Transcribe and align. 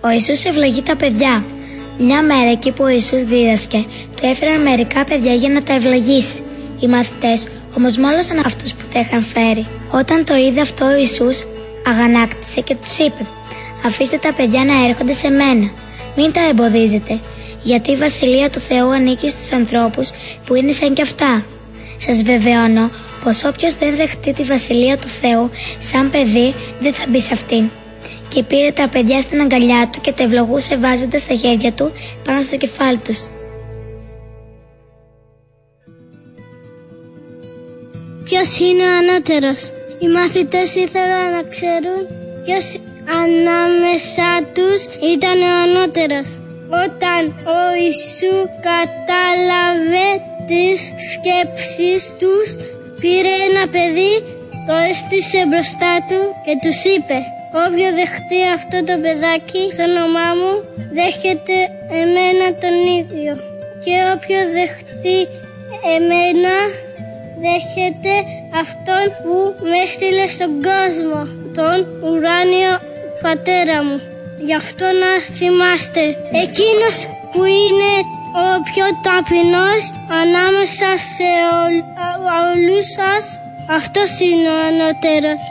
Ο 0.00 0.10
Ιησούς 0.10 0.44
ευλογεί 0.44 0.82
τα 0.82 0.96
παιδιά. 0.96 1.44
Μια 1.98 2.22
μέρα 2.22 2.50
εκεί 2.50 2.72
που 2.72 2.84
ο 2.84 2.88
Ιησούς 2.88 3.24
δίδασκε, 3.24 3.84
του 4.16 4.26
έφεραν 4.26 4.60
μερικά 4.60 5.04
παιδιά 5.04 5.32
για 5.32 5.48
να 5.48 5.62
τα 5.62 5.72
ευλογήσει. 5.74 6.42
Οι 6.80 6.86
μαθητές 6.86 7.48
όμως 7.76 7.96
μόλωσαν 7.96 8.38
αυτούς 8.38 8.72
που 8.72 8.84
τα 8.92 9.00
είχαν 9.00 9.24
φέρει. 9.24 9.66
Όταν 9.90 10.24
το 10.24 10.34
είδε 10.34 10.60
αυτό 10.60 10.84
ο 10.84 10.96
Ιησούς 10.96 11.44
αγανάκτησε 11.86 12.60
και 12.60 12.74
τους 12.74 12.98
είπε 12.98 13.26
«Αφήστε 13.86 14.18
τα 14.18 14.32
παιδιά 14.32 14.64
να 14.64 14.86
έρχονται 14.88 15.12
σε 15.12 15.28
μένα, 15.28 15.70
μην 16.16 16.32
τα 16.32 16.48
εμποδίζετε, 16.48 17.18
γιατί 17.62 17.90
η 17.90 17.96
Βασιλεία 17.96 18.50
του 18.50 18.58
Θεού 18.60 18.90
ανήκει 18.90 19.28
στους 19.28 19.52
ανθρώπους 19.52 20.10
που 20.46 20.54
είναι 20.54 20.72
σαν 20.72 20.94
κι 20.94 21.02
αυτά. 21.02 21.44
Σας 21.96 22.22
βεβαιώνω 22.22 22.90
πως 23.24 23.44
όποιος 23.44 23.74
δεν 23.74 23.96
δεχτεί 23.96 24.32
τη 24.32 24.42
Βασιλεία 24.42 24.98
του 24.98 25.08
Θεού 25.20 25.50
σαν 25.78 26.10
παιδί 26.10 26.54
δεν 26.80 26.92
θα 26.92 27.04
μπει 27.08 27.20
σε 27.20 27.32
αυτήν». 27.32 27.70
Και 28.28 28.42
πήρε 28.42 28.72
τα 28.72 28.88
παιδιά 28.88 29.20
στην 29.20 29.40
αγκαλιά 29.40 29.90
του 29.92 30.00
και 30.00 30.12
τα 30.12 30.22
ευλογούσε 30.22 30.76
βάζοντας 30.76 31.26
τα 31.26 31.34
χέρια 31.34 31.72
του 31.72 31.92
πάνω 32.24 32.42
στο 32.42 32.56
κεφάλι 32.56 32.98
τους. 32.98 33.30
Ποιος 38.24 38.58
είναι 38.58 38.82
ο 38.82 38.92
ανώτερος; 39.00 39.70
Οι 39.98 40.08
μαθητές 40.08 40.74
ήθελαν 40.74 41.30
να 41.30 41.42
ξέρουν 41.42 42.00
ποιος 42.44 42.80
ανάμεσά 43.22 44.32
τους 44.54 44.80
ήταν 45.14 45.38
ο 45.42 45.52
ανώτερος. 45.64 46.28
Όταν 46.84 47.20
ο 47.56 47.60
Ιησού 47.82 48.36
κατάλαβε 48.68 50.08
τις 50.48 50.80
σκέψεις 51.12 52.14
τους, 52.18 52.48
πήρε 53.00 53.34
ένα 53.48 53.64
παιδί, 53.72 54.14
το 54.66 54.74
έστησε 54.90 55.46
μπροστά 55.48 55.92
του 56.08 56.20
και 56.44 56.54
τους 56.62 56.84
είπε 56.84 57.18
«Όποιο 57.52 57.88
δεχτεί 58.00 58.40
αυτό 58.54 58.76
το 58.88 58.94
παιδάκι 59.02 59.62
στο 59.72 59.82
όνομά 59.90 60.28
μου, 60.40 60.52
δέχεται 60.98 61.56
εμένα 62.02 62.46
τον 62.62 62.76
ίδιο. 63.00 63.32
Και 63.84 63.94
όποιο 64.14 64.40
δεχτεί 64.56 65.18
εμένα, 65.96 66.56
δέχεται 67.44 68.14
αυτόν 68.62 69.04
που 69.22 69.34
με 69.68 69.76
έστειλε 69.84 70.26
στον 70.36 70.52
κόσμο, 70.68 71.20
τον 71.58 71.76
ουράνιο 72.04 72.74
πατέρα 73.22 73.84
μου. 73.84 73.98
Γι' 74.46 74.54
αυτό 74.54 74.84
να 75.02 75.10
θυμάστε, 75.38 76.02
εκείνος 76.44 76.96
που 77.32 77.44
είναι 77.44 77.92
ο 78.44 78.46
πιο 78.70 78.86
ταπεινός 79.04 79.82
ανάμεσα 80.22 80.90
σε 81.14 81.30
όλους 82.48 82.86
σας, 82.98 83.24
αυτός 83.78 84.10
είναι 84.20 84.48
ο 84.56 84.58
ανώτερος. 84.68 85.42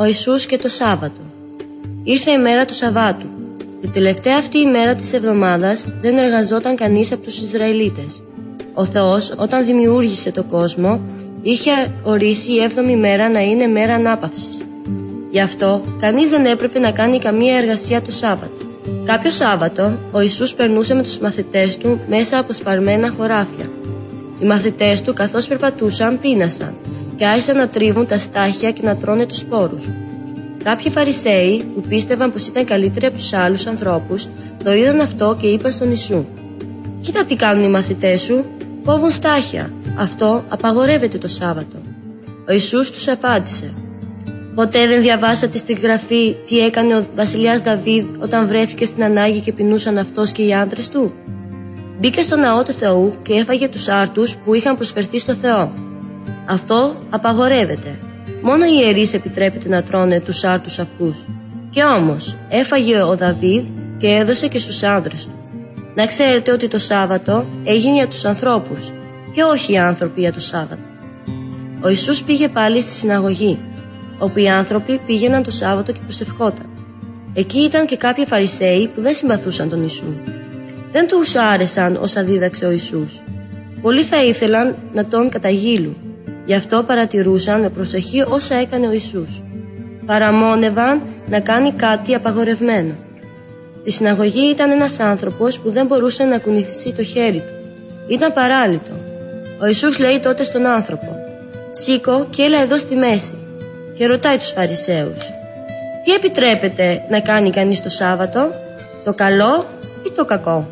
Ο 0.00 0.04
Ιησούς 0.04 0.46
και 0.46 0.58
το 0.58 0.68
Σάββατο 0.68 1.20
Ήρθε 2.02 2.30
η 2.30 2.38
μέρα 2.38 2.64
του 2.64 2.74
Σαββάτου. 2.74 3.26
Την 3.80 3.92
τελευταία 3.92 4.36
αυτή 4.38 4.58
ημέρα 4.58 4.94
της 4.94 5.12
εβδομάδας 5.12 5.86
δεν 6.00 6.16
εργαζόταν 6.16 6.76
κανείς 6.76 7.12
από 7.12 7.22
τους 7.22 7.40
Ισραηλίτες. 7.40 8.22
Ο 8.74 8.84
Θεός 8.84 9.34
όταν 9.36 9.64
δημιούργησε 9.64 10.32
το 10.32 10.42
κόσμο 10.42 11.00
είχε 11.42 11.70
ορίσει 12.02 12.52
η 12.52 12.62
έβδομη 12.62 12.96
μέρα 12.96 13.28
να 13.28 13.40
είναι 13.40 13.66
μέρα 13.66 13.94
ανάπαυσης. 13.94 14.60
Γι' 15.30 15.40
αυτό 15.40 15.82
κανείς 16.00 16.28
δεν 16.30 16.46
έπρεπε 16.46 16.78
να 16.78 16.90
κάνει 16.90 17.18
καμία 17.18 17.56
εργασία 17.56 18.02
το 18.02 18.10
Σάββατο. 18.10 18.64
Κάποιο 19.04 19.30
Σάββατο 19.30 19.92
ο 20.12 20.20
Ιησούς 20.20 20.54
περνούσε 20.54 20.94
με 20.94 21.02
τους 21.02 21.18
μαθητές 21.18 21.76
του 21.76 22.00
μέσα 22.08 22.38
από 22.38 22.52
σπαρμένα 22.52 23.10
χωράφια. 23.10 23.70
Οι 24.40 24.46
μαθητές 24.46 25.02
του 25.02 25.14
καθώς 25.14 25.46
περπατούσαν 25.46 26.20
πείνασαν 26.20 26.74
και 27.18 27.26
άρχισαν 27.26 27.56
να 27.56 27.68
τρίβουν 27.68 28.06
τα 28.06 28.18
στάχια 28.18 28.70
και 28.70 28.80
να 28.82 28.96
τρώνε 28.96 29.26
τους 29.26 29.38
σπόρους. 29.38 29.84
Κάποιοι 30.64 30.90
Φαρισαίοι 30.90 31.64
που 31.74 31.80
πίστευαν 31.80 32.32
πως 32.32 32.46
ήταν 32.46 32.64
καλύτεροι 32.64 33.06
από 33.06 33.16
τους 33.16 33.32
άλλους 33.32 33.66
ανθρώπους 33.66 34.28
το 34.64 34.72
είδαν 34.72 35.00
αυτό 35.00 35.36
και 35.40 35.46
είπαν 35.46 35.72
στον 35.72 35.88
Ιησού 35.88 36.24
«Κοίτα 37.00 37.24
τι 37.24 37.36
κάνουν 37.36 37.64
οι 37.64 37.68
μαθητές 37.68 38.20
σου, 38.20 38.44
κόβουν 38.84 39.10
στάχια. 39.10 39.72
Αυτό 39.96 40.44
απαγορεύεται 40.48 41.18
το 41.18 41.28
Σάββατο. 41.28 41.76
Ο 42.48 42.52
Ιησούς 42.52 42.90
τους 42.90 43.08
απάντησε 43.08 43.74
Ποτέ 44.54 44.86
δεν 44.86 45.00
διαβάσατε 45.00 45.58
στη 45.58 45.72
γραφή 45.72 46.36
τι 46.46 46.58
έκανε 46.58 46.96
ο 46.96 47.06
βασιλιάς 47.14 47.60
Δαβίδ 47.60 48.04
όταν 48.18 48.46
βρέθηκε 48.46 48.86
στην 48.86 49.04
ανάγκη 49.04 49.40
και 49.40 49.52
πεινούσαν 49.52 49.98
αυτός 49.98 50.32
και 50.32 50.42
οι 50.42 50.54
άντρες 50.54 50.88
του; 50.88 51.12
Μπήκε 51.98 52.20
στο 52.20 52.36
ναό 52.36 52.62
του 52.62 52.72
Θεού 52.72 53.14
και 53.22 53.32
έφαγε 53.32 53.68
τους 53.68 53.88
άρτους 53.88 54.36
που 54.36 54.54
είχαν 54.54 54.76
προσφερθεί 54.76 55.18
στο 55.18 55.34
Θεό. 55.34 55.87
Αυτό 56.50 56.94
απαγορεύεται. 57.10 57.98
Μόνο 58.42 58.64
οι 58.64 58.80
ιερείς 58.82 59.14
επιτρέπεται 59.14 59.68
να 59.68 59.82
τρώνε 59.82 60.20
τους 60.20 60.44
άρτους 60.44 60.78
αυτούς. 60.78 61.24
Και 61.70 61.82
όμως 61.82 62.36
έφαγε 62.48 63.02
ο 63.02 63.16
Δαβίδ 63.16 63.64
και 63.98 64.06
έδωσε 64.06 64.48
και 64.48 64.58
στους 64.58 64.82
άντρες 64.82 65.26
του. 65.26 65.32
Να 65.94 66.06
ξέρετε 66.06 66.52
ότι 66.52 66.68
το 66.68 66.78
Σάββατο 66.78 67.46
έγινε 67.64 67.94
για 67.94 68.08
τους 68.08 68.24
ανθρώπους 68.24 68.92
και 69.32 69.42
όχι 69.42 69.72
οι 69.72 69.78
άνθρωποι 69.78 70.20
για 70.20 70.32
το 70.32 70.40
Σάββατο. 70.40 70.80
Ο 71.80 71.88
Ιησούς 71.88 72.22
πήγε 72.22 72.48
πάλι 72.48 72.82
στη 72.82 72.92
συναγωγή, 72.92 73.58
όπου 74.18 74.38
οι 74.38 74.48
άνθρωποι 74.48 75.00
πήγαιναν 75.06 75.42
το 75.42 75.50
Σάββατο 75.50 75.92
και 75.92 76.00
προσευχόταν. 76.02 76.66
Εκεί 77.34 77.58
ήταν 77.58 77.86
και 77.86 77.96
κάποιοι 77.96 78.26
Φαρισαίοι 78.26 78.90
που 78.94 79.00
δεν 79.00 79.14
συμπαθούσαν 79.14 79.68
τον 79.68 79.80
Ιησού. 79.80 80.12
Δεν 80.92 81.08
τους 81.08 81.34
άρεσαν 81.34 81.98
όσα 82.02 82.24
δίδαξε 82.24 82.66
ο 82.66 82.70
Ιησούς. 82.70 83.22
Πολλοί 83.82 84.02
θα 84.02 84.24
ήθελαν 84.24 84.74
να 84.92 85.06
τον 85.06 85.28
καταγγείλουν. 85.28 85.96
Γι' 86.48 86.54
αυτό 86.54 86.82
παρατηρούσαν 86.82 87.60
με 87.60 87.68
προσοχή 87.68 88.24
όσα 88.28 88.54
έκανε 88.54 88.86
ο 88.86 88.92
Ιησούς. 88.92 89.42
Παραμόνευαν 90.06 91.02
να 91.26 91.40
κάνει 91.40 91.72
κάτι 91.72 92.14
απαγορευμένο. 92.14 92.94
Στη 93.80 93.90
συναγωγή 93.90 94.50
ήταν 94.50 94.70
ένας 94.70 95.00
άνθρωπος 95.00 95.58
που 95.58 95.70
δεν 95.70 95.86
μπορούσε 95.86 96.24
να 96.24 96.38
κουνηθεί 96.38 96.92
το 96.92 97.02
χέρι 97.02 97.38
του. 97.38 97.54
Ήταν 98.12 98.32
παράλυτο. 98.32 98.92
Ο 99.60 99.66
Ιησούς 99.66 99.98
λέει 99.98 100.18
τότε 100.18 100.44
στον 100.44 100.66
άνθρωπο 100.66 101.16
«Σήκω 101.70 102.26
και 102.30 102.42
έλα 102.42 102.60
εδώ 102.60 102.76
στη 102.78 102.94
μέση» 102.94 103.34
και 103.96 104.06
ρωτάει 104.06 104.36
τους 104.36 104.50
Φαρισαίους 104.50 105.30
«Τι 106.04 106.12
επιτρέπεται 106.12 107.02
να 107.10 107.20
κάνει 107.20 107.50
κανείς 107.50 107.82
το 107.82 107.88
Σάββατο, 107.88 108.50
το 109.04 109.14
καλό 109.14 109.66
ή 110.06 110.10
το 110.16 110.24
κακό» 110.24 110.68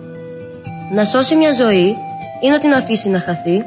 «Να 0.94 1.04
σώσει 1.04 1.36
μια 1.36 1.52
ζωή 1.52 1.96
ή 2.42 2.48
να 2.48 2.58
την 2.58 2.72
αφήσει 2.72 3.08
να 3.08 3.20
χαθεί» 3.20 3.64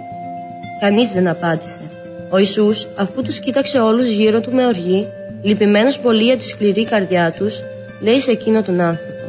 Κανείς 0.79 1.11
δεν 1.11 1.27
απάντησε. 1.27 1.81
Ο 2.29 2.37
Ιησούς, 2.37 2.87
αφού 2.95 3.21
τους 3.21 3.39
κοίταξε 3.39 3.79
όλους 3.79 4.09
γύρω 4.09 4.41
του 4.41 4.51
με 4.51 4.65
οργή, 4.65 5.07
λυπημένος 5.41 5.99
πολύ 5.99 6.23
για 6.23 6.37
τη 6.37 6.43
σκληρή 6.43 6.85
καρδιά 6.85 7.33
τους, 7.37 7.63
λέει 8.01 8.19
σε 8.19 8.31
εκείνο 8.31 8.63
τον 8.63 8.79
άνθρωπο 8.79 9.23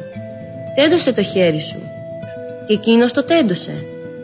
«Τέντωσε 0.75 1.12
το 1.12 1.22
χέρι 1.22 1.60
σου». 1.60 1.83
Και 2.66 2.72
εκείνος 2.72 3.12
το 3.12 3.22
τέντωσε 3.22 3.72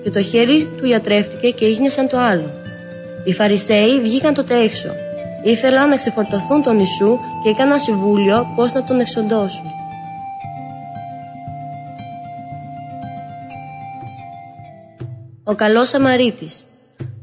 και 0.02 0.10
το 0.10 0.22
χέρι 0.22 0.68
του 0.76 0.86
ιατρεύτηκε 0.86 1.50
και 1.50 1.64
έγινε 1.64 1.88
σαν 1.88 2.08
το 2.08 2.18
άλλο. 2.18 2.50
Οι 3.24 3.32
Φαρισαίοι 3.32 4.00
βγήκαν 4.00 4.34
τότε 4.34 4.62
έξω. 4.62 4.88
Ήθελαν 5.42 5.88
να 5.88 5.96
ξεφορτωθούν 5.96 6.62
τον 6.62 6.78
Ιησού 6.78 7.18
και 7.42 7.48
έκαναν 7.48 7.78
συμβούλιο 7.78 8.46
πώς 8.56 8.72
να 8.72 8.84
τον 8.84 9.00
εξοντώσουν. 9.00 9.70
Ο 15.44 15.54
καλός 15.54 15.88
Σαμαρίτης 15.88 16.65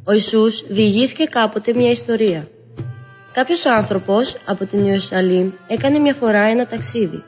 Ο 0.03 0.11
Ιησούς 0.11 0.63
διηγήθηκε 0.67 1.23
κάποτε 1.23 1.73
μια 1.73 1.89
ιστορία. 1.89 2.47
Κάποιος 3.33 3.65
άνθρωπος 3.65 4.37
από 4.45 4.65
την 4.65 4.85
Ιερουσαλήμ 4.85 5.51
έκανε 5.67 5.99
μια 5.99 6.13
φορά 6.13 6.41
ένα 6.41 6.67
ταξίδι. 6.67 7.23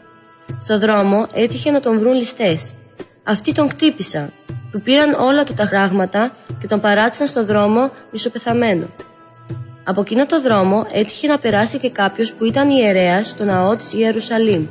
Στο 0.60 0.80
δρόμο 0.80 1.28
έτυχε 1.34 1.72
να 1.72 1.80
τον 1.80 2.00
βρουν 2.00 2.14
ληστές. 2.14 2.74
Αυτοί 3.24 3.52
τον 3.52 3.68
κτύπησαν 3.68 4.34
του 4.76 4.82
πήραν 4.82 5.14
όλα 5.14 5.44
του 5.44 5.54
τα 5.54 5.68
πράγματα 5.70 6.36
και 6.60 6.68
τον 6.68 6.82
παράτησαν 6.82 7.28
στο 7.28 7.46
δρόμο 7.46 7.92
μισοπεθαμένο. 8.12 8.86
Από 9.84 10.02
εκείνο 10.02 10.26
το 10.26 10.42
δρόμο 10.42 10.88
έτυχε 10.92 11.28
να 11.28 11.40
περάσει 11.40 11.80
και 11.80 11.90
κάποιος 11.90 12.34
που 12.34 12.46
ήταν 12.46 12.70
ιερέας 12.70 13.28
στο 13.28 13.44
ναό 13.44 13.76
της 13.76 13.94
Ιερουσαλήμ. 13.94 14.68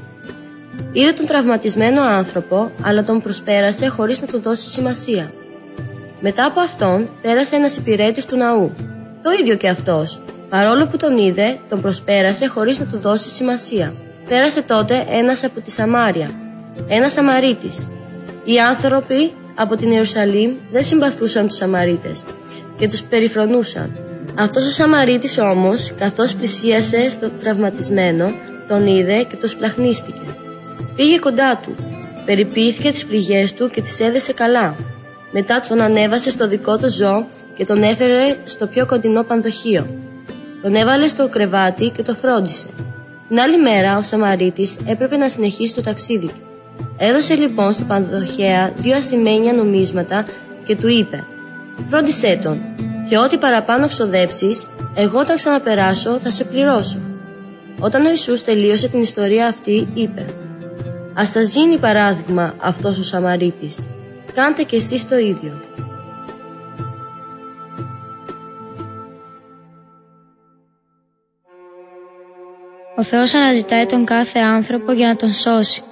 Είδε 0.92 1.12
τον 1.12 1.26
τραυματισμένο 1.26 2.02
άνθρωπο, 2.02 2.70
αλλά 2.82 3.04
τον 3.04 3.22
προσπέρασε 3.22 3.88
χωρίς 3.88 4.20
να 4.20 4.26
του 4.26 4.40
δώσει 4.40 4.66
σημασία. 4.66 5.32
Μετά 6.26 6.46
από 6.46 6.60
αυτόν 6.60 7.08
πέρασε 7.22 7.56
ένας 7.56 7.76
υπηρέτης 7.76 8.26
του 8.26 8.36
ναού. 8.36 8.72
Το 9.22 9.30
ίδιο 9.40 9.56
και 9.56 9.68
αυτός. 9.68 10.20
Παρόλο 10.48 10.86
που 10.86 10.96
τον 10.96 11.18
είδε, 11.18 11.58
τον 11.68 11.80
προσπέρασε 11.80 12.46
χωρίς 12.46 12.78
να 12.78 12.86
του 12.86 12.98
δώσει 12.98 13.28
σημασία. 13.28 13.94
Πέρασε 14.28 14.62
τότε 14.62 15.06
ένας 15.08 15.44
από 15.44 15.60
τη 15.60 15.70
Σαμάρια, 15.70 16.30
ένας 16.88 17.12
Σαμαρίτης. 17.12 17.88
Οι 18.44 18.60
άνθρωποι 18.60 19.32
από 19.54 19.76
την 19.76 19.90
Ιερουσαλήμ 19.90 20.50
δεν 20.70 20.84
συμπαθούσαν 20.84 21.46
τους 21.46 21.56
Σαμαρίτες 21.56 22.24
και 22.76 22.88
τους 22.88 23.02
περιφρονούσαν. 23.02 23.98
Αυτός 24.38 24.66
ο 24.66 24.70
Σαμαρίτης 24.70 25.38
όμως, 25.38 25.92
καθώς 25.98 26.34
πλησίασε 26.34 27.10
στο 27.10 27.30
τραυματισμένο, 27.30 28.32
τον 28.68 28.86
είδε 28.86 29.22
και 29.22 29.36
το 29.36 29.48
σπλαχνίστηκε. 29.48 30.22
Πήγε 30.94 31.18
κοντά 31.18 31.60
του, 31.64 31.74
περιποιήθηκε 32.24 32.90
τις 32.90 33.04
πληγές 33.04 33.54
του 33.54 33.70
και 33.70 33.82
τις 33.82 34.00
έδεσε 34.00 34.32
καλά. 34.32 34.74
Μετά 35.36 35.60
τον 35.68 35.80
ανέβασε 35.80 36.30
στο 36.30 36.48
δικό 36.48 36.78
του 36.78 36.90
ζώο 36.90 37.26
και 37.56 37.64
τον 37.64 37.82
έφερε 37.82 38.36
στο 38.44 38.66
πιο 38.66 38.86
κοντινό 38.86 39.22
πανδοχείο. 39.22 39.86
Τον 40.62 40.74
έβαλε 40.74 41.06
στο 41.06 41.28
κρεβάτι 41.28 41.92
και 41.96 42.02
το 42.02 42.14
φρόντισε. 42.14 42.66
Την 43.28 43.38
άλλη 43.38 43.58
μέρα, 43.58 43.98
ο 43.98 44.02
Σαμαρίτης 44.02 44.76
έπρεπε 44.86 45.16
να 45.16 45.28
συνεχίσει 45.28 45.74
το 45.74 45.82
ταξίδι 45.82 46.26
του. 46.26 46.34
Έδωσε 46.96 47.34
λοιπόν 47.34 47.72
στο 47.72 47.84
Πανδοχέα 47.84 48.72
δύο 48.76 48.96
ασημένια 48.96 49.52
νομίσματα 49.52 50.26
και 50.64 50.76
του 50.76 50.88
είπε 50.88 51.24
«Φρόντισέ 51.88 52.40
τον 52.42 52.60
και 53.08 53.18
ό,τι 53.18 53.36
παραπάνω 53.36 53.86
ξοδέψεις, 53.86 54.70
εγώ 54.94 55.18
όταν 55.18 55.36
ξαναπεράσω 55.36 56.18
θα 56.18 56.30
σε 56.30 56.44
πληρώσω». 56.44 56.98
Όταν 57.80 58.06
ο 58.06 58.08
Ιησούς 58.08 58.44
τελείωσε 58.44 58.88
την 58.88 59.00
ιστορία 59.00 59.46
αυτή, 59.46 59.88
είπε 59.94 60.24
«Ας 61.14 61.32
τα 61.32 61.40
γίνει 61.40 61.76
παράδειγμα 61.76 62.54
αυτός 62.58 62.98
ο 62.98 63.02
Σαμαρίτης. 63.02 63.86
Κάντε 64.34 64.62
κι 64.62 64.76
εσείς 64.76 65.08
το 65.08 65.18
ίδιο». 65.18 65.62
Ο 72.96 73.02
Θεός 73.02 73.34
αναζητάει 73.34 73.86
τον 73.86 74.04
κάθε 74.04 74.38
άνθρωπο 74.38 74.92
για 74.92 75.08
να 75.08 75.16
τον 75.16 75.32
σώσει. 75.32 75.82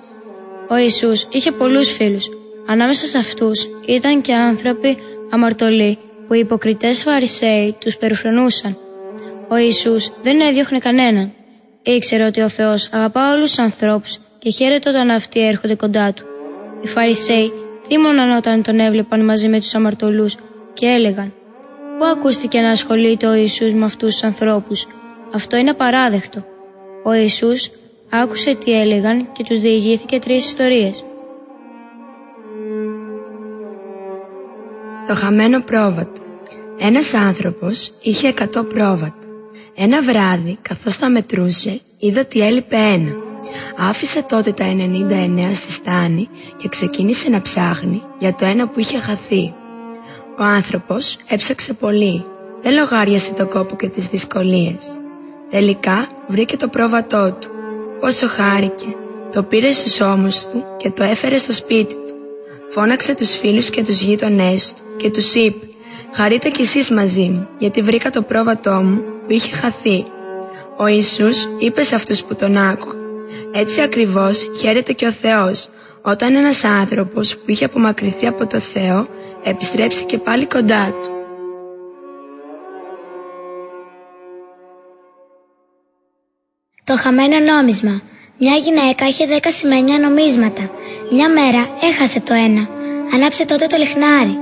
Ο 0.69 0.77
Ιησούς 0.77 1.27
είχε 1.31 1.53
πολλούς 1.53 1.91
φίλους. 1.91 2.29
Ανάμεσα 2.67 3.07
σε 3.07 3.19
αυτούς 3.19 3.69
ήταν 3.87 4.21
και 4.21 4.35
άνθρωποι 4.35 4.97
αμαρτωλοί 5.31 5.99
που 6.27 6.35
οι 6.35 6.39
υποκριτές 6.39 7.03
φαρισαίοι 7.03 7.77
τους 7.79 7.97
περιφρονούσαν. 7.97 8.77
Ο 9.49 9.57
Ιησούς 9.57 10.13
δεν 10.23 10.41
έδιωχνε 10.41 10.79
κανέναν. 10.79 11.33
Ήξερε 11.83 12.25
ότι 12.25 12.41
ο 12.41 12.49
Θεός 12.49 12.89
αγαπά 12.93 13.33
όλους 13.33 13.49
τους 13.49 13.59
ανθρώπους 13.59 14.19
και 14.39 14.51
χαίρεται 14.51 14.89
όταν 14.89 15.11
αυτοί 15.11 15.47
έρχονται 15.47 15.75
κοντά 15.75 16.13
του. 16.13 16.25
Οι 16.83 16.87
Φαρισαίοι 16.87 17.53
θύμωναν 17.87 18.37
όταν 18.37 18.63
τον 18.63 18.79
έβλεπαν 18.79 19.25
μαζί 19.25 19.49
με 19.49 19.59
τους 19.59 19.75
αμαρτωλούς 19.75 20.37
και 20.73 20.87
έλεγαν 20.87 21.33
«Πού 21.99 22.05
ακούστηκε 22.05 22.61
να 22.61 22.71
ασχολείται 22.71 23.27
ο 23.27 23.35
Ιησούς 23.35 23.73
με 23.73 23.85
αυτούς 23.85 24.13
τους 24.13 24.23
ανθρώπους; 24.23 24.87
Αυτό 25.35 25.57
είναι 25.57 25.71
απαράδεκτο». 25.71 26.45
Ο 27.03 27.13
Ιησούς 27.13 27.71
άκουσε 28.11 28.55
τι 28.55 28.81
έλεγαν 28.81 29.33
και 29.33 29.45
τους 29.45 29.61
διηγήθηκε 29.61 30.19
τρεις 30.19 30.47
ιστορίες. 30.47 31.05
Το 35.07 35.15
χαμένο 35.15 35.61
πρόβατο. 35.61 36.21
Ένας 36.79 37.15
άνθρωπος 37.15 37.93
είχε 38.03 38.29
εκατό 38.29 38.65
πρόβατα. 38.65 39.15
Ένα 39.75 40.03
βράδυ, 40.03 40.59
καθώς 40.63 40.97
τα 40.97 41.09
μετρούσε, 41.09 41.81
είδε 41.99 42.21
ότι 42.21 42.41
έλειπε 42.41 42.77
ένα. 42.77 43.22
Άφησε 43.77 44.23
τότε 44.23 44.53
τα 44.53 44.65
99 44.65 45.51
στη 45.55 45.73
στάνη 45.73 46.29
και 46.57 46.69
ξεκίνησε 46.69 47.29
να 47.29 47.43
ψάχνει 47.43 48.03
για 48.19 48.35
το 48.35 48.45
ένα 48.45 48.69
που 48.69 48.81
είχε 48.81 48.99
χαθεί. 48.99 49.55
Ο 50.39 50.43
άνθρωπος 50.43 51.19
έψαξε 51.29 51.73
πολύ. 51.73 52.25
Δεν 52.63 52.75
λογάριασε 52.75 53.33
το 53.33 53.47
κόπο 53.47 53.77
και 53.77 53.89
τις 53.89 54.07
δυσκολίες. 54.07 55.01
Τελικά 55.51 56.09
βρήκε 56.27 56.57
το 56.57 56.69
πρόβατό 56.69 57.37
του. 57.41 57.49
Όσο 58.01 58.29
χάρηκε, 58.29 58.97
το 59.33 59.43
πήρε 59.43 59.73
στους 59.73 60.01
ώμους 60.01 60.47
του 60.47 60.65
και 60.77 60.91
το 60.91 61.03
έφερε 61.03 61.39
στο 61.39 61.53
σπίτι 61.53 61.95
του. 61.95 62.15
Φώναξε 62.69 63.15
τους 63.15 63.37
φίλους 63.37 63.71
και 63.71 63.83
τους 63.83 64.01
γείτονές 64.01 64.75
του 64.77 64.83
και 64.97 65.11
τους 65.11 65.35
είπε 65.35 65.67
«Χαρείτε 66.13 66.49
κι 66.49 66.63
εσείς 66.63 66.91
μαζί 66.91 67.29
μου, 67.29 67.49
γιατί 67.59 67.83
βρήκα 67.83 68.11
το 68.11 68.23
πρόβατό 68.23 68.73
μου 68.73 69.03
που 69.27 69.33
είχε 69.33 69.55
χαθεί». 69.55 70.05
Ο 70.79 70.87
Ιησούς 70.87 71.49
είπε 71.59 71.83
σε 71.83 71.95
αυτούς 71.95 72.23
που 72.23 72.35
τον 72.35 72.57
άκουγαν 72.57 73.02
«Έτσι 73.53 73.81
ακριβώς 73.81 74.51
χαίρεται 74.59 74.93
και 74.93 75.07
ο 75.07 75.13
Θεός, 75.13 75.69
όταν 76.03 76.35
ένας 76.35 76.65
άνθρωπος 76.65 77.37
που 77.37 77.45
είχε 77.47 77.65
απομακρυνθεί 77.65 78.27
από 78.27 78.47
το 78.47 78.61
Θεό 78.61 79.07
επιστρέψει 79.45 80.05
και 80.05 80.19
πάλι 80.19 80.47
κοντά 80.47 80.87
του». 80.87 81.11
Το 86.85 86.97
χαμένο 86.97 87.39
νόμισμα. 87.39 88.03
Μια 88.39 88.55
γυναίκα 88.55 89.07
είχε 89.07 89.27
δέκα 89.27 89.51
σημαίνια 89.51 89.99
νομίσματα. 89.99 90.71
Μια 91.11 91.29
μέρα 91.29 91.69
έχασε 91.83 92.21
το 92.21 92.35
ένα. 92.35 92.69
Ανάψε 93.15 93.47
τότε 93.47 93.67
το 93.67 93.77
λιχνάρι. 93.77 94.39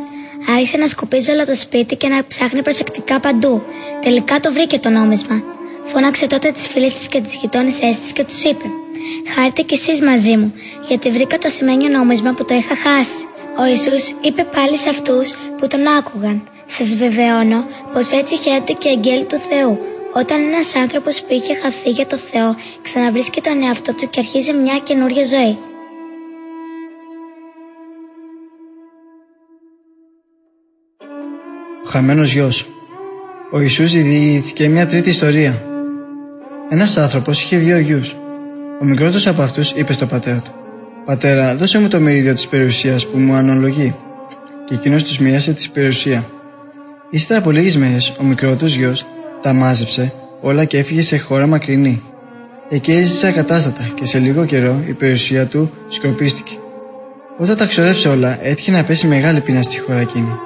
Άρχισε 0.49 0.77
να 0.77 0.87
σκουπίζει 0.87 1.31
όλο 1.31 1.45
το 1.47 1.55
σπίτι 1.55 1.97
και 1.97 2.09
να 2.09 2.27
ψάχνει 2.27 2.63
προσεκτικά 2.63 3.21
παντού. 3.21 3.63
Τελικά 4.03 4.41
το 4.41 4.53
βρήκε 4.53 4.79
το 4.79 4.89
νόμισμα. 4.89 5.43
Φώναξε 5.85 6.27
τότε 6.27 6.51
τις 6.51 6.69
φίλες 6.69 6.95
της 6.95 7.09
και 7.09 7.21
τις 7.21 7.35
γειτόνισέ 7.35 7.99
της 8.03 8.13
και 8.13 8.25
τους 8.25 8.43
είπε: 8.43 8.65
Χάρτε 9.35 9.63
κι 9.63 9.75
εσείς 9.75 10.03
μαζί 10.03 10.37
μου, 10.37 10.55
γιατί 10.89 11.11
βρήκα 11.11 11.39
το 11.39 11.49
σημαίνιο 11.49 11.89
νόμισμα 11.89 12.33
που 12.33 12.45
το 12.45 12.55
είχα 12.55 12.77
χάσει. 12.77 13.25
Ο 13.59 13.65
Ιησούς 13.67 14.15
είπε 14.21 14.45
πάλι 14.55 14.77
σε 14.77 14.89
αυτούς 14.89 15.35
που 15.59 15.67
τον 15.67 15.87
άκουγαν: 15.87 16.43
Σας 16.67 16.97
βεβαιώνω 16.97 17.65
πως 17.93 18.11
έτσι 18.11 18.37
χαίρεται 18.37 18.73
και 18.73 18.89
αγγέλη 18.89 19.25
του 19.25 19.41
Θεού 19.49 19.79
όταν 20.13 20.41
ένας 20.41 20.75
άνθρωπος 20.75 21.23
που 21.23 21.33
είχε 21.33 21.55
χαθεί 21.55 21.91
για 21.91 22.07
το 22.07 22.17
Θεό 22.17 22.57
ξαναβρίσκει 22.83 23.41
τον 23.41 23.63
εαυτό 23.63 23.95
του 23.95 24.11
και 24.11 24.21
αρχίζει 24.21 24.53
μια 24.53 24.79
καινούρια 24.83 25.25
ζωή. 25.25 25.59
Ο 31.85 31.89
χαμένος 31.89 32.33
γιος 32.33 32.67
Ο 33.51 33.61
Ιησούς 33.61 33.93
διηγήθηκε 33.93 34.69
μια 34.69 34.87
τρίτη 34.87 35.09
ιστορία. 35.09 35.63
Ένας 36.69 36.97
άνθρωπος 36.97 37.43
είχε 37.43 37.57
δύο 37.57 37.79
γιους. 37.79 38.20
Ο 38.83 38.85
μικρότερος 38.85 39.27
από 39.27 39.43
αυτούς 39.43 39.71
είπε 39.71 39.93
στον 39.93 40.09
πατέρα 40.09 40.37
του 40.37 40.51
«Πατέρα, 41.05 41.57
δώσε 41.57 41.79
μου 41.79 41.89
το 41.89 42.01
μερίδιο 42.01 42.35
της 42.35 42.47
περιουσίας 42.47 43.07
που 43.07 43.19
μου 43.19 43.35
αναλογεί». 43.35 43.95
Και 44.67 44.75
εκείνος 44.75 45.05
τους 45.05 45.19
μοίασε 45.19 45.53
τη 45.53 45.69
περιουσία. 45.73 46.25
Ύστερα 47.11 47.41
από 47.41 47.51
λίγες 47.51 47.77
μέρες, 47.77 48.13
ο 48.21 48.25
μικρότερος 48.25 48.75
γιος 48.75 49.07
τα 49.43 49.53
μάζεψε 49.53 50.13
όλα 50.41 50.65
και 50.65 50.79
έφυγε 50.79 51.03
σε 51.03 51.19
χώρα 51.19 51.47
μακρινή. 51.47 52.03
Εκεί 52.69 52.93
έζησε 52.93 53.27
ακατάστατα 53.27 53.89
και 53.95 54.05
σε 54.05 54.19
λίγο 54.19 54.45
καιρό 54.45 54.83
η 54.89 54.93
περιουσία 54.93 55.47
του 55.47 55.71
σκορπίστηκε. 55.89 56.53
Όταν 57.37 57.57
τα 57.57 57.67
ξοδέψε 57.67 58.09
όλα, 58.09 58.39
έτυχε 58.47 58.71
να 58.71 58.85
πέσει 58.85 59.07
μεγάλη 59.07 59.41
πείνα 59.41 59.63
στη 59.63 59.79
χώρα 59.79 60.01
εκείνη. 60.01 60.39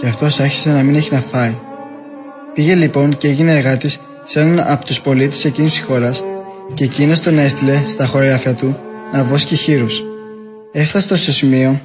Και 0.00 0.06
αυτός 0.06 0.40
άρχισε 0.40 0.70
να 0.70 0.82
μην 0.82 0.94
έχει 0.94 1.14
να 1.14 1.20
φάει. 1.20 1.54
Πήγε 2.54 2.74
λοιπόν 2.74 3.18
και 3.18 3.28
έγινε 3.28 3.56
εργάτης 3.56 3.98
σε 4.22 4.40
έναν 4.40 4.64
από 4.66 4.84
τους 4.84 5.00
πολίτες 5.00 5.44
εκείνης 5.44 5.72
της 5.72 5.82
χώρας 5.82 6.22
και 6.74 6.84
εκείνος 6.84 7.20
τον 7.20 7.38
έστειλε 7.38 7.82
στα 7.88 8.06
χωράφια 8.06 8.52
του 8.52 8.76
να 9.12 9.24
βόσκει 9.24 9.56
χείρους. 9.56 10.04
Έφτασε 10.72 11.16
στο 11.16 11.32
σημείο 11.32 11.80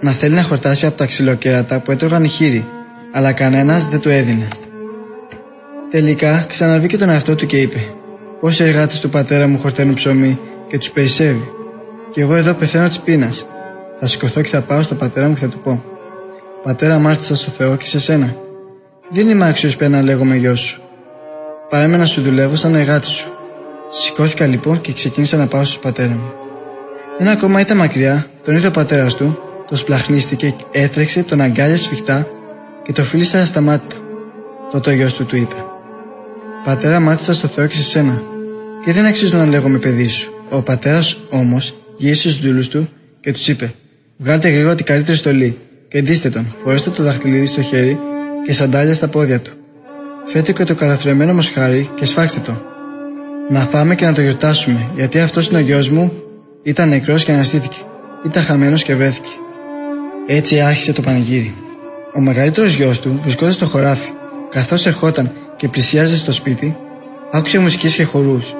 να 0.00 0.10
θέλει 0.10 0.34
να 0.34 0.42
χορτάσει 0.42 0.86
από 0.86 0.96
τα 0.96 1.06
ξυλοκέρατα 1.06 1.78
που 1.78 1.90
έτρωγαν 1.90 2.24
οι 2.24 2.28
χείροι, 2.28 2.64
αλλά 3.12 3.32
κανένας 3.32 3.88
δεν 3.88 4.00
του 4.00 4.08
έδινε. 4.08 4.48
Τελικά 5.90 6.44
ξαναβήκε 6.48 6.98
τον 6.98 7.08
εαυτό 7.08 7.34
του 7.34 7.46
και 7.46 7.60
είπε: 7.60 7.86
Πόσοι 8.40 8.64
εργάτες 8.64 9.00
του 9.00 9.10
πατέρα 9.10 9.46
μου 9.46 9.58
χορταίνουν 9.58 9.94
ψωμί 9.94 10.38
και 10.68 10.78
τους 10.78 10.90
περισσεύει. 10.90 11.50
Και 12.12 12.20
εγώ 12.20 12.34
εδώ 12.34 12.52
πεθαίνω 12.52 12.88
της 12.88 12.98
πείνας. 12.98 13.46
Θα 14.00 14.06
σηκωθώ 14.06 14.42
και 14.42 14.48
θα 14.48 14.60
πάω 14.60 14.82
στο 14.82 14.94
πατέρα 14.94 15.28
μου 15.28 15.34
και 15.34 15.40
θα 15.40 15.48
του 15.48 15.58
πω: 15.58 15.84
Πατέρα, 16.62 16.98
μάρτυσα 16.98 17.36
στο 17.36 17.50
Θεό 17.50 17.76
και 17.76 17.86
σε 17.86 18.00
σένα. 18.00 18.36
Δεν 19.10 19.28
είμαι 19.28 19.48
άξιος 19.48 19.76
πια 19.76 19.88
να 19.88 20.02
λέγομαι 20.02 20.36
γιος 20.36 20.60
σου. 20.60 20.82
Παρέμενα 21.70 21.98
να 21.98 22.06
σου 22.06 22.22
δουλεύω 22.22 22.56
σαν 22.56 22.74
εργάτης 22.74 23.10
σου. 23.10 23.35
Σηκώθηκα 23.90 24.46
λοιπόν 24.46 24.80
και 24.80 24.92
ξεκίνησα 24.92 25.36
να 25.36 25.46
πάω 25.46 25.64
στο 25.64 25.80
πατέρα 25.80 26.12
μου. 26.12 26.32
Ένα 27.18 27.30
ακόμα 27.30 27.60
ήταν 27.60 27.76
μακριά, 27.76 28.26
τον 28.44 28.56
είδε 28.56 28.66
ο 28.66 28.70
πατέρας 28.70 29.14
του, 29.14 29.38
το 29.68 29.76
σπλαχνίστηκε, 29.76 30.54
έτρεξε, 30.70 31.22
τον 31.22 31.40
αγκάλια 31.40 31.76
σφιχτά 31.76 32.26
και 32.84 32.92
το 32.92 33.02
φίλησε 33.02 33.38
ασταμάτητα. 33.38 33.96
Τότε 34.70 34.90
ο 34.90 34.92
γιος 34.92 35.14
του 35.14 35.26
του 35.26 35.36
είπε: 35.36 35.54
Πατέρα, 36.64 37.00
μάθησα 37.00 37.34
στο 37.34 37.46
Θεό 37.46 37.66
και 37.66 37.76
σε 37.76 37.82
σένα. 37.82 38.22
Και 38.84 38.92
δεν 38.92 39.04
αξίζω 39.04 39.36
να 39.36 39.46
λέγομαι 39.46 39.78
παιδί 39.78 40.08
σου. 40.08 40.32
Ο 40.50 40.62
πατέρας 40.62 41.16
όμως 41.30 41.74
γύρισε 41.96 42.30
στους 42.30 42.46
δούλους 42.46 42.68
του 42.68 42.88
και 43.20 43.32
τους 43.32 43.48
είπε: 43.48 43.74
Βγάλτε 44.16 44.48
γρήγορα 44.48 44.74
την 44.74 44.84
καλύτερη 44.84 45.16
στολή 45.16 45.58
και 45.88 46.02
ντύστε 46.02 46.30
τον, 46.30 46.54
φορέστε 46.62 46.90
το 46.90 47.02
δαχτυλίδι 47.02 47.46
στο 47.46 47.62
χέρι 47.62 47.98
και 48.46 48.52
σαντάλια 48.52 48.94
στα 48.94 49.08
πόδια 49.08 49.40
του. 49.40 49.52
Φέρτε 50.26 50.52
και 50.52 50.64
το 50.64 50.74
καλαθρεμένο 50.74 51.34
μοσχάρι 51.34 51.90
και 51.94 52.04
σφάξτε 52.04 52.40
το. 52.40 52.75
Να 53.48 53.60
φάμε 53.60 53.94
και 53.94 54.04
να 54.04 54.12
το 54.12 54.20
γιορτάσουμε, 54.20 54.86
γιατί 54.96 55.18
αυτός 55.20 55.48
είναι 55.48 55.58
ο 55.58 55.60
γιος 55.60 55.88
μου, 55.88 56.12
ήταν 56.62 56.88
νεκρός 56.88 57.24
και 57.24 57.32
αναστήθηκε. 57.32 57.78
Ήταν 58.24 58.42
χαμένος 58.42 58.82
και 58.82 58.94
βρέθηκε. 58.94 59.28
Έτσι 60.26 60.60
άρχισε 60.60 60.92
το 60.92 61.02
πανηγύρι. 61.02 61.54
Ο 62.14 62.20
μεγαλύτερος 62.20 62.74
γιος 62.74 63.00
του 63.00 63.20
βρισκόταν 63.22 63.52
στο 63.52 63.66
χωράφι. 63.66 64.08
Καθώς 64.50 64.86
ερχόταν 64.86 65.30
και 65.56 65.68
πλησιάζε 65.68 66.16
στο 66.16 66.32
σπίτι, 66.32 66.76
άκουσε 67.30 67.58
μουσικές 67.58 67.94
και 67.94 68.04
χορούς. 68.04 68.54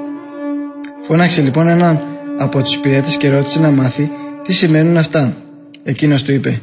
Φώναξε 1.06 1.40
λοιπόν 1.40 1.68
έναν 1.68 2.00
από 2.38 2.62
τους 2.62 2.74
υπηρέτες 2.74 3.16
και 3.16 3.30
ρώτησε 3.30 3.60
να 3.60 3.70
μάθει 3.70 4.10
τι 4.46 4.52
σημαίνουν 4.52 4.96
αυτά. 4.96 5.36
Εκείνος 5.84 6.22
του 6.22 6.32
είπε 6.32 6.60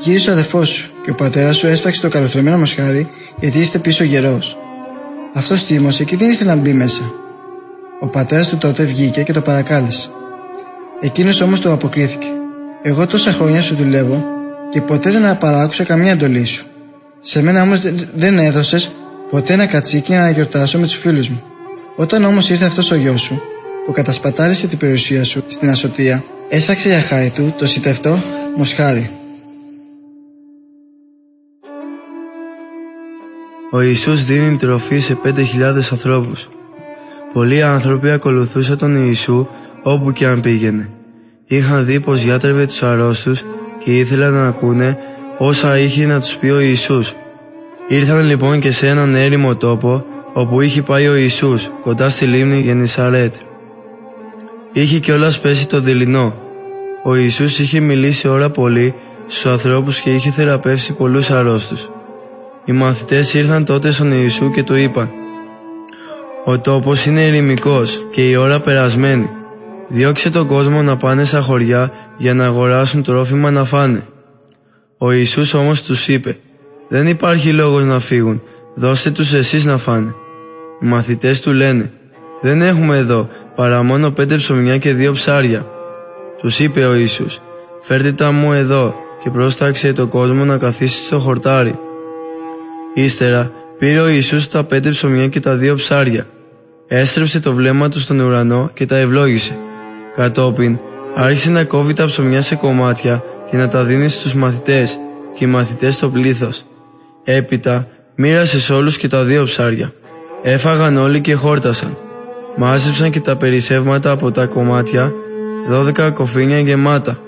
«Γύρισε 0.00 0.30
ο 0.30 0.32
αδερφός 0.32 0.68
σου 0.68 0.90
και 1.02 1.10
ο 1.10 1.14
πατέρας 1.14 1.56
σου 1.56 1.66
έσφαξε 1.66 2.00
το 2.00 2.08
καλοστρωμένο 2.08 2.58
μοσχάρι 2.58 3.08
γιατί 3.40 3.58
είστε 3.58 3.78
πίσω 3.78 4.04
γερός». 4.04 4.58
Αυτός 5.34 5.64
τίμωσε 5.64 6.04
και 6.04 6.16
δεν 6.16 6.30
ήθελε 6.30 6.54
να 6.54 6.60
μπει 6.60 6.72
μέσα. 6.72 7.02
Ο 8.00 8.06
πατέρας 8.06 8.48
του 8.48 8.56
τότε 8.56 8.82
βγήκε 8.82 9.22
και 9.22 9.32
το 9.32 9.40
παρακάλεσε. 9.40 10.10
Εκείνος 11.00 11.40
όμως 11.40 11.60
το 11.60 11.72
αποκρίθηκε. 11.72 12.26
«Εγώ 12.82 13.06
τόσα 13.06 13.32
χρόνια 13.32 13.62
σου 13.62 13.74
δουλεύω 13.74 14.24
και 14.70 14.80
ποτέ 14.80 15.10
δεν 15.10 15.38
παράκουσα 15.38 15.84
καμία 15.84 16.12
εντολή 16.12 16.44
σου. 16.44 16.66
Σε 17.20 17.42
μένα 17.42 17.62
όμως 17.62 17.80
δεν 18.14 18.38
έδωσες 18.38 18.90
ποτέ 19.30 19.52
ένα 19.52 19.66
κατσίκι 19.66 20.12
να 20.12 20.30
γιορτάσω 20.30 20.78
με 20.78 20.86
τους 20.86 20.96
φίλους 20.96 21.28
μου. 21.28 21.42
Όταν 21.96 22.24
όμως 22.24 22.50
ήρθε 22.50 22.64
αυτός 22.64 22.90
ο 22.90 22.94
γιος 22.94 23.20
σου, 23.20 23.42
που 23.86 23.92
κατασπατάρισε 23.92 24.66
την 24.66 24.78
περιουσία 24.78 25.24
σου 25.24 25.42
στην 25.46 25.70
ασωτεία, 25.70 26.22
έσφαξε 26.48 26.88
για 26.88 27.00
χάρη 27.00 27.30
του 27.34 27.54
το 27.58 27.66
σιτευτό 27.66 28.18
μοσχάρι. 28.56 29.10
Ο 33.70 33.80
Ιησούς 33.80 34.24
δίνει 34.24 34.56
τροφή 34.56 34.98
σε 34.98 35.18
5.000 35.24 35.90
ανθρώπους. 35.90 36.48
Πολλοί 37.38 37.62
άνθρωποι 37.62 38.10
ακολουθούσαν 38.10 38.78
τον 38.78 39.06
Ιησού 39.06 39.46
όπου 39.82 40.12
και 40.12 40.26
αν 40.26 40.40
πήγαινε. 40.40 40.90
Είχαν 41.46 41.84
δει 41.84 42.00
πως 42.00 42.22
γιάτρευε 42.22 42.66
τους 42.66 42.82
αρρώστους 42.82 43.44
και 43.84 43.98
ήθελαν 43.98 44.32
να 44.32 44.46
ακούνε 44.46 44.98
όσα 45.38 45.78
είχε 45.78 46.06
να 46.06 46.20
τους 46.20 46.36
πει 46.36 46.48
ο 46.48 46.60
Ιησούς. 46.60 47.14
Ήρθαν 47.88 48.26
λοιπόν 48.26 48.60
και 48.60 48.72
σε 48.72 48.88
έναν 48.88 49.14
έρημο 49.14 49.56
τόπο 49.56 50.04
όπου 50.32 50.60
είχε 50.60 50.82
πάει 50.82 51.08
ο 51.08 51.16
Ιησούς 51.16 51.70
κοντά 51.82 52.08
στη 52.08 52.24
λίμνη 52.24 52.60
Γενισαρέτ. 52.60 53.34
Είχε 54.72 54.98
κιόλας 54.98 55.40
πέσει 55.40 55.68
το 55.68 55.80
δειλινό. 55.80 56.34
Ο 57.04 57.14
Ιησούς 57.14 57.58
είχε 57.58 57.80
μιλήσει 57.80 58.28
ώρα 58.28 58.50
πολύ 58.50 58.94
στους 59.26 59.46
ανθρώπους 59.46 60.00
και 60.00 60.10
είχε 60.10 60.30
θεραπεύσει 60.30 60.92
πολλούς 60.92 61.30
αρρώστους. 61.30 61.90
Οι 62.64 62.72
μαθητές 62.72 63.34
ήρθαν 63.34 63.64
τότε 63.64 63.90
στον 63.90 64.12
Ιησού 64.12 64.50
και 64.50 64.62
του 64.62 64.74
είπαν 64.74 65.10
«Ο 66.50 66.58
τόπος 66.58 67.06
είναι 67.06 67.24
ερημικός 67.24 68.04
και 68.10 68.28
η 68.28 68.36
ώρα 68.36 68.60
περασμένη. 68.60 69.30
Διώξε 69.88 70.30
τον 70.30 70.46
κόσμο 70.46 70.82
να 70.82 70.96
πάνε 70.96 71.24
στα 71.24 71.40
χωριά 71.40 71.92
για 72.16 72.34
να 72.34 72.44
αγοράσουν 72.44 73.02
τρόφιμα 73.02 73.50
να 73.50 73.64
φάνε». 73.64 74.02
Ο 74.98 75.12
Ιησούς 75.12 75.54
όμως 75.54 75.82
τους 75.82 76.08
είπε 76.08 76.38
«Δεν 76.88 77.06
υπάρχει 77.06 77.52
λόγος 77.52 77.84
να 77.84 77.98
φύγουν, 77.98 78.42
δώστε 78.74 79.10
τους 79.10 79.32
εσείς 79.32 79.64
να 79.64 79.76
φάνε». 79.78 80.14
Οι 80.82 80.86
μαθητές 80.86 81.40
του 81.40 81.52
λένε 81.52 81.92
«Δεν 82.40 82.62
έχουμε 82.62 82.96
εδώ 82.96 83.28
παρά 83.54 83.82
μόνο 83.82 84.10
πέντε 84.10 84.36
ψωμιά 84.36 84.78
και 84.78 84.92
δύο 84.94 85.12
ψάρια». 85.12 85.66
Τους 86.38 86.58
είπε 86.58 86.84
ο 86.84 86.94
Ιησούς 86.94 87.40
«Φέρτε 87.80 88.12
τα 88.12 88.32
μου 88.32 88.52
εδώ 88.52 88.94
και 89.22 89.30
πρόσταξε 89.30 89.92
το 89.92 90.06
κόσμο 90.06 90.44
να 90.44 90.56
καθίσει 90.56 91.04
στο 91.04 91.18
χορτάρι». 91.18 91.78
Ύστερα 92.94 93.50
πήρε 93.78 94.00
ο 94.00 94.08
Ιησούς 94.08 94.48
τα 94.48 94.64
πέντε 94.64 94.90
ψωμιά 94.90 95.28
και 95.28 95.40
τα 95.40 95.56
δύο 95.56 95.74
ψάρια. 95.74 96.26
Έστρεψε 96.90 97.40
το 97.40 97.52
βλέμμα 97.52 97.88
του 97.88 98.00
στον 98.00 98.18
ουρανό 98.18 98.70
και 98.74 98.86
τα 98.86 98.96
ευλόγησε. 98.96 99.58
Κατόπιν 100.14 100.78
άρχισε 101.14 101.50
να 101.50 101.64
κόβει 101.64 101.92
τα 101.92 102.04
ψωμιά 102.04 102.42
σε 102.42 102.54
κομμάτια 102.54 103.22
και 103.50 103.56
να 103.56 103.68
τα 103.68 103.84
δίνει 103.84 104.08
στους 104.08 104.34
μαθητές 104.34 104.98
και 105.34 105.44
οι 105.44 105.48
μαθητές 105.48 105.94
στο 105.94 106.08
πλήθος. 106.08 106.64
Έπειτα 107.24 107.86
μοίρασε 108.14 108.60
σε 108.60 108.72
όλους 108.72 108.96
και 108.96 109.08
τα 109.08 109.24
δύο 109.24 109.44
ψάρια. 109.44 109.92
Έφαγαν 110.42 110.96
όλοι 110.96 111.20
και 111.20 111.34
χόρτασαν. 111.34 111.96
Μάζεψαν 112.56 113.10
και 113.10 113.20
τα 113.20 113.36
περισσεύματα 113.36 114.10
από 114.10 114.30
τα 114.30 114.46
κομμάτια, 114.46 115.12
δώδεκα 115.68 116.10
κοφίνια 116.10 116.58
γεμάτα. 116.58 117.18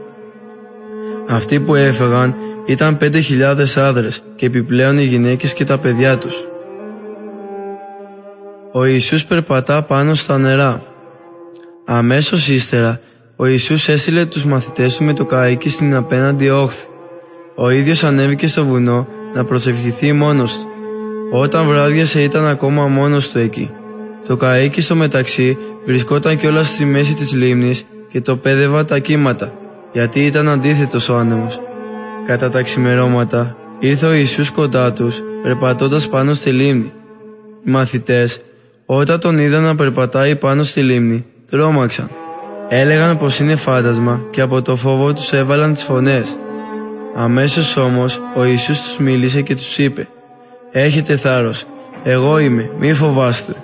Αυτοί 1.29 1.61
που 1.61 1.75
έφεγαν 1.75 2.35
ήταν 2.67 2.99
5.000 3.01 3.77
άδρες 3.77 4.23
και 4.37 4.47
επιπλέον 4.47 4.99
οι 4.99 5.05
γυναίκες 5.05 5.53
και 5.53 5.65
τα 5.65 5.79
παιδιά 5.79 6.17
τους. 6.17 6.50
Ο 8.73 8.85
Ιησούς 8.85 9.25
περπατά 9.25 9.83
πάνω 9.83 10.15
στα 10.15 10.39
νερά. 10.39 10.83
Αμέσως 11.85 12.49
ύστερα, 12.49 13.01
ο 13.37 13.47
Ιησούς 13.47 13.89
έστειλε 13.89 14.25
τους 14.25 14.45
μαθητές 14.45 14.97
του 14.97 15.05
με 15.05 15.13
το 15.15 15.27
καΐκι 15.31 15.69
στην 15.69 15.95
απέναντι 15.95 16.49
όχθη. 16.49 16.87
Ο 17.55 17.71
ίδιος 17.71 18.05
ανέβηκε 18.05 18.47
στο 18.47 18.65
βουνό 18.65 19.07
να 19.35 19.45
προσευχηθεί 19.45 20.13
μόνος 20.13 20.53
του. 20.53 20.67
Όταν 21.33 21.67
βράδιασε 21.67 22.23
ήταν 22.23 22.47
ακόμα 22.47 22.87
μόνος 22.87 23.29
του 23.29 23.39
εκεί. 23.39 23.71
Το 24.27 24.37
καΐκι 24.41 24.81
στο 24.81 24.95
μεταξύ 24.95 25.59
βρισκόταν 25.85 26.37
κιόλας 26.37 26.67
στη 26.69 26.85
μέση 26.85 27.15
της 27.15 27.33
λίμνης 27.33 27.85
και 28.09 28.21
το 28.21 28.37
πέδευα 28.37 28.85
τα 28.85 28.99
κύματα, 28.99 29.53
γιατί 29.93 30.25
ήταν 30.25 30.49
αντίθετος 30.49 31.09
ο 31.09 31.17
άνεμος. 31.17 31.61
Κατά 32.27 32.51
τα 32.51 32.63
ξημερώματα 32.63 33.57
ήρθε 33.79 34.07
ο 34.07 34.13
Ιησούς 34.13 34.51
κοντά 34.51 34.93
τους, 34.93 35.23
περπατώντας 35.43 36.09
πάνω 36.09 36.35
στη 36.35 36.51
λίμνη. 36.51 36.93
Οι 37.67 37.71
μαθητές, 37.71 38.41
όταν 38.93 39.21
τον 39.21 39.39
είδαν 39.39 39.63
να 39.63 39.75
περπατάει 39.75 40.37
πάνω 40.37 40.63
στη 40.63 40.81
λίμνη, 40.81 41.25
τρόμαξαν. 41.51 42.11
Έλεγαν 42.69 43.19
πως 43.19 43.39
είναι 43.39 43.57
φάντασμα 43.57 44.21
και 44.31 44.41
από 44.41 44.63
το 44.63 44.77
φόβο 44.77 45.15
τους 45.15 45.33
έβαλαν 45.33 45.75
τις 45.75 45.83
φωνές. 45.83 46.39
Αμέσως 47.17 47.77
όμως 47.77 48.21
ο 48.35 48.45
Ιησούς 48.45 48.81
τους 48.81 48.97
μίλησε 48.99 49.43
και 49.43 49.57
τους 49.57 49.79
είπε 49.79 50.09
«Έχετε 50.73 51.17
θάρρος, 51.17 51.65
εγώ 52.03 52.39
είμαι, 52.39 52.71
μη 52.79 52.93
φοβάστε». 52.93 53.55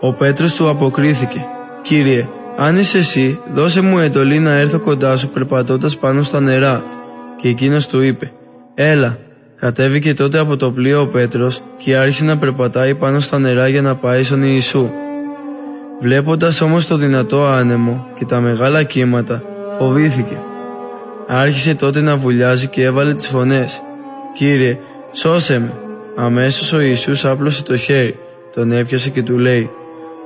Ο 0.00 0.12
Πέτρος 0.12 0.54
του 0.54 0.68
αποκρίθηκε 0.68 1.46
«Κύριε, 1.82 2.28
αν 2.56 2.76
είσαι 2.76 2.98
εσύ, 2.98 3.38
δώσε 3.54 3.80
μου 3.80 3.98
εντολή 3.98 4.38
να 4.38 4.52
έρθω 4.52 4.78
κοντά 4.78 5.16
σου 5.16 5.28
περπατώντας 5.28 5.96
πάνω 5.96 6.22
στα 6.22 6.40
νερά». 6.40 6.82
Και 7.36 7.48
εκείνος 7.48 7.86
του 7.86 8.00
είπε 8.00 8.32
«Έλα». 8.74 9.18
Κατέβηκε 9.64 10.14
τότε 10.14 10.38
από 10.38 10.56
το 10.56 10.70
πλοίο 10.70 11.00
ο 11.00 11.06
Πέτρος 11.06 11.62
και 11.76 11.96
άρχισε 11.96 12.24
να 12.24 12.36
περπατάει 12.38 12.94
πάνω 12.94 13.20
στα 13.20 13.38
νερά 13.38 13.68
για 13.68 13.82
να 13.82 13.94
πάει 13.94 14.22
στον 14.22 14.42
Ιησού. 14.42 14.90
Βλέποντας 16.00 16.60
όμως 16.60 16.86
το 16.86 16.96
δυνατό 16.96 17.46
άνεμο 17.46 18.06
και 18.14 18.24
τα 18.24 18.40
μεγάλα 18.40 18.82
κύματα, 18.82 19.42
φοβήθηκε. 19.78 20.36
Άρχισε 21.26 21.74
τότε 21.74 22.00
να 22.00 22.16
βουλιάζει 22.16 22.66
και 22.66 22.84
έβαλε 22.84 23.14
τις 23.14 23.26
φωνές 23.26 23.82
«Κύριε, 24.36 24.78
σώσε 25.12 25.58
με». 25.58 25.72
Αμέσως 26.16 26.72
ο 26.72 26.80
Ιησούς 26.80 27.24
άπλωσε 27.24 27.62
το 27.62 27.76
χέρι, 27.76 28.18
τον 28.54 28.72
έπιασε 28.72 29.10
και 29.10 29.22
του 29.22 29.38
λέει 29.38 29.70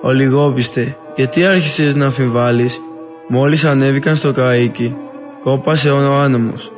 «Ο 0.02 0.12
λιγόπιστε, 0.12 0.96
γιατί 1.16 1.44
άρχισες 1.44 1.94
να 1.94 2.04
αμφιβάλλεις» 2.04 2.80
Μόλις 3.28 3.64
ανέβηκαν 3.64 4.16
στο 4.16 4.32
καΐκι, 4.36 4.92
κόπασε 5.42 5.90
ο 5.90 6.18
άνεμος. 6.20 6.72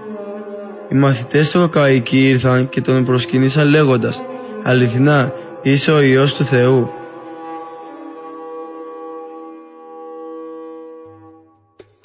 Οι 0.92 0.94
μαθητές 0.94 1.48
στο 1.48 1.70
καΐκι 1.74 2.12
ήρθαν 2.12 2.68
και 2.68 2.80
τον 2.80 3.04
προσκύνησαν 3.04 3.68
λέγοντας 3.68 4.22
«Αληθινά, 4.62 5.32
είσαι 5.62 5.90
ο 5.90 6.00
Υιός 6.00 6.34
του 6.34 6.44
Θεού». 6.44 6.90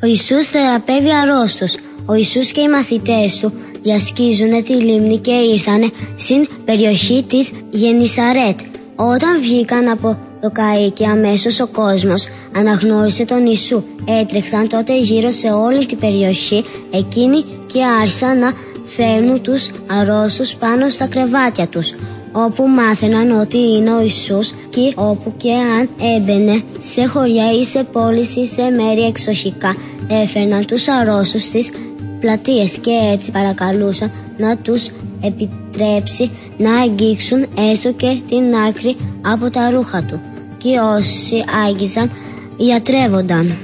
Ο 0.04 0.08
Ιησούς 0.08 0.48
θεραπεύει 0.48 1.10
αρρώστους. 1.16 1.76
Ο 2.06 2.14
Ιησούς 2.14 2.52
και 2.52 2.62
οι 2.62 2.70
μαθητές 2.70 3.40
του 3.40 3.54
διασκίζουν 3.82 4.64
τη 4.64 4.74
λίμνη 4.74 5.18
και 5.18 5.32
ήρθαν 5.32 5.92
στην 6.16 6.48
περιοχή 6.66 7.26
της 7.28 7.52
Γενισαρέτ. 7.72 8.60
Όταν 8.96 9.40
βγήκαν 9.40 9.88
από 9.90 10.18
το 10.42 10.52
καΐκι 10.56 11.04
αμέσως 11.04 11.60
ο 11.60 11.68
κόσμος 11.68 12.28
αναγνώρισε 12.56 13.26
τον 13.26 13.46
Ιησού. 13.46 13.84
Έτρεξαν 14.22 14.68
τότε 14.68 15.00
γύρω 15.00 15.32
σε 15.32 15.48
όλη 15.48 15.86
την 15.86 16.00
περιοχή 16.00 16.64
εκείνη 16.92 17.46
και 17.66 17.84
άρχισαν 18.02 18.40
να 18.40 18.54
φέρνουν 18.96 19.42
τους 19.42 19.70
αρρώστους 19.88 20.56
πάνω 20.56 20.90
στα 20.90 21.08
κρεβάτια 21.08 21.68
τους 21.68 21.94
όπου 22.32 22.68
μάθαιναν 22.68 23.40
ότι 23.40 23.58
είναι 23.58 23.94
ο 23.94 24.02
Ιησούς 24.02 24.54
και 24.70 24.94
όπου 24.96 25.34
και 25.38 25.52
αν 25.54 25.90
έμπαινε 26.16 26.64
σε 26.82 27.06
χωριά 27.06 27.52
ή 27.52 27.64
σε 27.64 27.84
πόλεις 27.84 28.36
ή 28.36 28.48
σε 28.48 28.62
μέρη 28.62 29.02
εξοχικά 29.02 29.76
έφερναν 30.08 30.66
τους 30.66 30.88
αρρώστους 30.88 31.44
στις 31.44 31.72
πλατείες 32.20 32.78
και 32.78 32.92
έτσι 33.14 33.32
παρακαλούσαν 33.32 34.12
να 34.38 34.58
τους 34.58 34.90
επιτρέψει 35.22 36.32
να 36.58 36.76
αγγίξουν 36.80 37.46
έστω 37.72 37.92
και 37.92 38.18
την 38.28 38.56
άκρη 38.68 38.96
από 39.22 39.50
τα 39.50 39.70
ρούχα 39.70 40.04
του 40.04 40.20
και 40.58 40.80
όσοι 40.98 41.44
άγγιζαν 41.68 42.12
ιατρεύονταν. 42.58 43.58